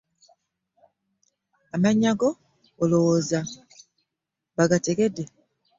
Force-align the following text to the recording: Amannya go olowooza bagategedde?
Amannya 1.75 2.11
go 2.19 2.29
olowooza 2.83 3.39
bagategedde? 4.55 5.23